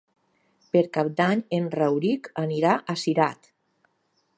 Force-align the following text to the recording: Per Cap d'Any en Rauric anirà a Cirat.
Per 0.75 0.81
Cap 0.97 1.11
d'Any 1.19 1.43
en 1.59 1.69
Rauric 1.75 2.33
anirà 2.47 2.75
a 2.95 3.01
Cirat. 3.05 3.53